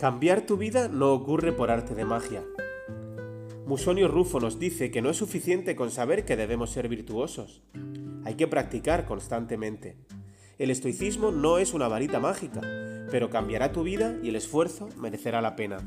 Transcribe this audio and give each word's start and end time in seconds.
Cambiar 0.00 0.46
tu 0.46 0.56
vida 0.56 0.88
no 0.88 1.12
ocurre 1.12 1.52
por 1.52 1.70
arte 1.70 1.94
de 1.94 2.06
magia. 2.06 2.42
Musonio 3.66 4.08
Rufo 4.08 4.40
nos 4.40 4.58
dice 4.58 4.90
que 4.90 5.02
no 5.02 5.10
es 5.10 5.18
suficiente 5.18 5.76
con 5.76 5.90
saber 5.90 6.24
que 6.24 6.36
debemos 6.36 6.70
ser 6.70 6.88
virtuosos. 6.88 7.60
Hay 8.24 8.34
que 8.36 8.48
practicar 8.48 9.04
constantemente. 9.04 9.98
El 10.56 10.70
estoicismo 10.70 11.32
no 11.32 11.58
es 11.58 11.74
una 11.74 11.86
varita 11.86 12.18
mágica, 12.18 12.62
pero 13.10 13.28
cambiará 13.28 13.72
tu 13.72 13.82
vida 13.82 14.16
y 14.22 14.30
el 14.30 14.36
esfuerzo 14.36 14.88
merecerá 14.96 15.42
la 15.42 15.54
pena. 15.54 15.86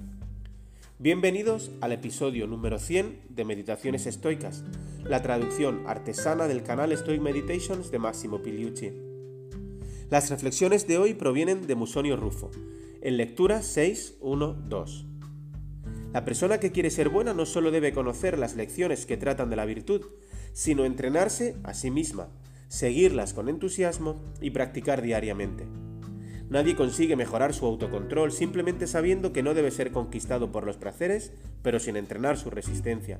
Bienvenidos 0.99 1.71
al 1.81 1.91
episodio 1.91 2.45
número 2.45 2.77
100 2.77 3.19
de 3.29 3.45
Meditaciones 3.45 4.05
Estoicas, 4.05 4.63
la 5.03 5.23
traducción 5.23 5.85
artesana 5.87 6.47
del 6.47 6.61
canal 6.61 6.95
Stoic 6.95 7.19
Meditations 7.19 7.89
de 7.89 7.97
Máximo 7.97 8.43
Piliucci. 8.43 8.91
Las 10.11 10.29
reflexiones 10.29 10.85
de 10.85 10.99
hoy 10.99 11.15
provienen 11.15 11.65
de 11.65 11.73
Musonio 11.73 12.15
Rufo, 12.15 12.51
en 13.03 13.17
lectura 13.17 13.59
6.1.2. 13.59 15.05
La 16.13 16.23
persona 16.23 16.59
que 16.59 16.71
quiere 16.71 16.89
ser 16.89 17.09
buena 17.09 17.33
no 17.33 17.45
solo 17.45 17.69
debe 17.69 17.91
conocer 17.91 18.39
las 18.39 18.55
lecciones 18.55 19.05
que 19.05 19.17
tratan 19.17 19.49
de 19.49 19.57
la 19.57 19.65
virtud, 19.65 20.05
sino 20.53 20.85
entrenarse 20.85 21.57
a 21.63 21.73
sí 21.73 21.91
misma, 21.91 22.29
seguirlas 22.69 23.33
con 23.33 23.49
entusiasmo 23.49 24.23
y 24.39 24.51
practicar 24.51 25.01
diariamente. 25.01 25.67
Nadie 26.49 26.77
consigue 26.77 27.17
mejorar 27.17 27.53
su 27.53 27.65
autocontrol 27.65 28.31
simplemente 28.31 28.87
sabiendo 28.87 29.33
que 29.33 29.43
no 29.43 29.53
debe 29.53 29.71
ser 29.71 29.91
conquistado 29.91 30.53
por 30.53 30.65
los 30.65 30.77
placeres, 30.77 31.33
pero 31.61 31.79
sin 31.79 31.97
entrenar 31.97 32.37
su 32.37 32.51
resistencia. 32.51 33.19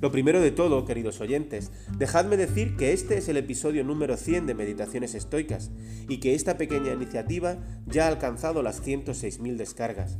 Lo 0.00 0.12
primero 0.12 0.40
de 0.40 0.50
todo, 0.50 0.84
queridos 0.84 1.20
oyentes, 1.20 1.72
dejadme 1.96 2.36
decir 2.36 2.76
que 2.76 2.92
este 2.92 3.18
es 3.18 3.28
el 3.28 3.36
episodio 3.36 3.84
número 3.84 4.16
100 4.16 4.46
de 4.46 4.54
Meditaciones 4.54 5.14
Estoicas 5.14 5.70
y 6.08 6.18
que 6.18 6.34
esta 6.34 6.56
pequeña 6.56 6.92
iniciativa 6.92 7.58
ya 7.86 8.04
ha 8.04 8.08
alcanzado 8.08 8.62
las 8.62 8.82
106.000 8.82 9.56
descargas. 9.56 10.18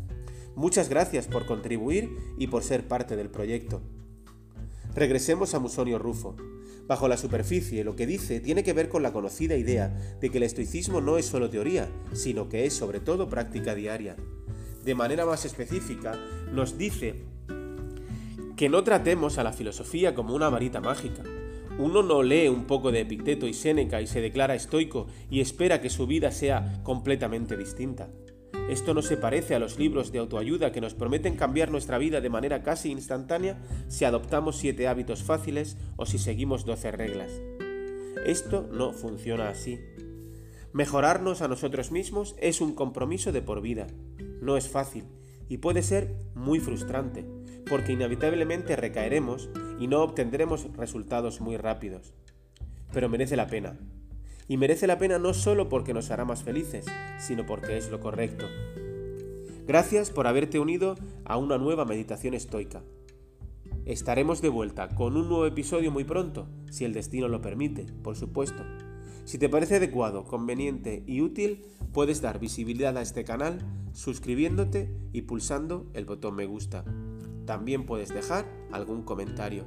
Muchas 0.57 0.89
gracias 0.89 1.29
por 1.29 1.47
contribuir 1.47 2.11
y 2.37 2.49
por 2.49 2.65
ser 2.65 2.89
parte 2.89 3.15
del 3.15 3.31
proyecto. 3.31 3.83
Regresemos 4.95 5.55
a 5.55 5.61
Musonio 5.61 5.99
Rufo. 5.99 6.35
Bajo 6.89 7.07
la 7.07 7.17
superficie, 7.17 7.85
lo 7.85 7.95
que 7.95 8.07
dice 8.07 8.41
tiene 8.41 8.65
que 8.65 8.73
ver 8.73 8.89
con 8.89 9.03
la 9.05 9.13
conocida 9.13 9.57
idea 9.57 9.95
de 10.21 10.31
que 10.31 10.39
el 10.39 10.45
estoicismo 10.45 11.01
no 11.01 11.19
es 11.19 11.27
solo 11.27 11.51
teoría, 11.51 11.89
sino 12.13 12.49
que 12.49 12.67
es 12.67 12.73
sobre 12.73 12.99
todo 12.99 13.29
práctica 13.29 13.77
diaria. 13.77 14.17
De 14.85 14.95
manera 14.95 15.27
más 15.27 15.45
específica, 15.45 16.19
nos 16.51 16.79
dice 16.79 17.28
que 18.59 18.69
no 18.69 18.83
tratemos 18.83 19.39
a 19.39 19.45
la 19.45 19.53
filosofía 19.53 20.17
como 20.17 20.35
una 20.35 20.49
varita 20.49 20.81
mágica. 20.81 21.23
Uno 21.79 22.03
no 22.03 22.25
lee 22.25 22.49
un 22.49 22.65
poco 22.65 22.91
de 22.91 23.03
Epicteto 23.03 23.47
y 23.47 23.55
Séneca 23.55 24.01
y 24.01 24.09
se 24.09 24.21
declara 24.21 24.57
estoico 24.57 25.07
y 25.31 25.41
espera 25.41 25.81
que 25.81 25.91
su 25.91 26.09
vida 26.09 26.33
sea 26.33 26.81
completamente 26.83 27.57
distinta. 27.57 28.09
Esto 28.69 28.95
no 28.95 29.03
se 29.03 29.17
parece 29.17 29.55
a 29.55 29.61
los 29.61 29.79
libros 29.79 30.11
de 30.11 30.19
autoayuda 30.19 30.73
que 30.73 30.81
nos 30.81 30.95
prometen 30.95 31.37
cambiar 31.37 31.71
nuestra 31.71 31.99
vida 31.99 32.21
de 32.21 32.31
manera 32.31 32.65
casi 32.65 32.91
instantánea 32.91 33.63
si 33.87 34.05
adoptamos 34.05 34.57
siete 34.57 34.89
hábitos 34.89 35.23
fáciles 35.23 35.77
o 35.97 36.05
si 36.05 36.19
seguimos 36.19 36.65
doce 36.65 36.91
reglas. 36.91 37.41
Esto 38.27 38.69
no 38.73 38.93
funciona 38.93 39.51
así. 39.51 39.79
Mejorarnos 40.73 41.43
a 41.43 41.49
nosotros 41.49 41.93
mismos 41.93 42.35
es 42.41 42.61
un 42.61 42.75
compromiso 42.75 43.31
de 43.31 43.41
por 43.41 43.63
vida. 43.63 43.87
No 44.41 44.57
es 44.57 44.69
fácil 44.69 45.05
y 45.49 45.59
puede 45.59 45.83
ser 45.83 46.15
muy 46.35 46.61
frustrante 46.61 47.25
porque 47.69 47.93
inevitablemente 47.93 48.77
recaeremos 48.77 49.51
y 49.79 49.87
no 49.87 50.03
obtendremos 50.03 50.67
resultados 50.77 51.41
muy 51.41 51.57
rápidos. 51.57 52.15
Pero 52.93 53.09
merece 53.09 53.37
la 53.37 53.47
pena. 53.47 53.79
Y 54.49 54.57
merece 54.57 54.87
la 54.87 54.99
pena 54.99 55.19
no 55.19 55.35
solo 55.35 55.69
porque 55.69 55.93
nos 55.93 56.11
hará 56.11 56.25
más 56.25 56.43
felices, 56.43 56.87
sino 57.19 57.45
porque 57.45 57.77
es 57.77 57.91
lo 57.91 58.01
correcto. 58.01 58.47
Gracias 59.67 60.11
por 60.11 60.27
haberte 60.27 60.59
unido 60.59 60.97
a 61.27 61.37
una 61.37 61.59
nueva 61.59 61.85
meditación 61.85 62.33
estoica. 62.33 62.83
Estaremos 63.85 64.41
de 64.41 64.49
vuelta 64.49 64.89
con 64.89 65.17
un 65.17 65.29
nuevo 65.29 65.47
episodio 65.47 65.91
muy 65.91 66.05
pronto, 66.05 66.49
si 66.71 66.87
el 66.87 66.95
destino 66.95 67.29
lo 67.29 67.43
permite, 67.43 67.87
por 68.03 68.17
supuesto. 68.17 68.65
Si 69.29 69.37
te 69.37 69.51
parece 69.51 69.77
adecuado, 69.77 70.25
conveniente 70.25 71.03
y 71.07 71.21
útil, 71.21 71.67
puedes 71.93 72.23
dar 72.23 72.39
visibilidad 72.39 72.97
a 72.97 73.03
este 73.03 73.25
canal 73.25 73.59
suscribiéndote 73.93 74.91
y 75.13 75.21
pulsando 75.21 75.91
el 75.93 76.07
botón 76.07 76.35
me 76.35 76.47
gusta. 76.47 76.83
También 77.45 77.85
puedes 77.85 78.09
dejar 78.09 78.47
algún 78.73 79.03
comentario. 79.03 79.67